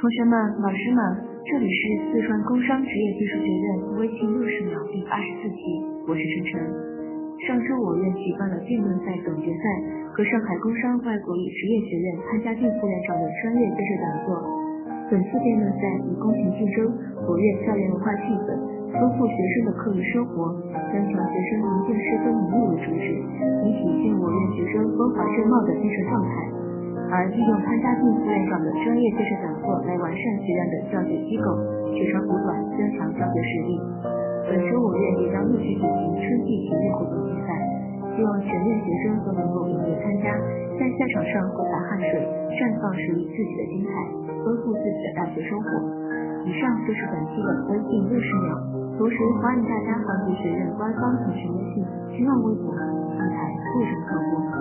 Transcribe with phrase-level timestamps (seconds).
[0.00, 0.32] 同学们、
[0.64, 1.00] 老师们，
[1.44, 3.64] 这里是四川工商职业技术学院
[4.00, 5.60] 微信六十秒第二十四期，
[6.08, 6.56] 我是晨晨。
[7.44, 9.64] 上周我院举办了辩论赛总决赛
[10.16, 14.40] 和上海工商外国语职业学院潘家俊副院长的专业介绍讲座。
[15.12, 16.88] 本次辩论赛以公平竞争、
[17.20, 18.56] 活跃校园文化气氛。
[18.96, 20.48] 丰富学生的课余生活，
[20.88, 23.20] 增强学生营建师资能力为主旨，
[23.68, 26.32] 以体现我院学生风华正茂的精神状态。
[27.12, 28.49] 而利用潘家俊副院长的
[29.00, 31.48] 专业介绍讲座来完善学院的教学机构，
[31.88, 33.80] 取长补短，增强教学实力。
[34.44, 37.48] 本周我院也将陆续举行春季体育活动比赛，
[38.12, 40.36] 希望全院学生都能够踊跃参加，
[40.76, 42.20] 在赛场上挥洒汗水，
[42.60, 43.90] 绽放属于自己的精彩，
[44.44, 45.64] 丰富自己的大学生活。
[46.44, 48.52] 以上就是本期的微信六十秒。
[49.00, 51.80] 同时欢迎大家关注学院官方腾讯微信、
[52.12, 54.59] 新浪微博、平台各种客户。